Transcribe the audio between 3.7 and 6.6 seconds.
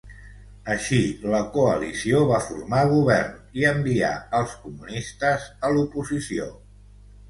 envià als comunistes a l'oposició.